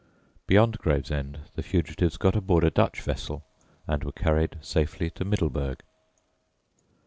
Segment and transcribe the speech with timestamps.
[0.47, 3.43] Beyond Gravesend the fugitives got aboard a Dutch vessel
[3.85, 5.83] and were carried safely to Middleburg.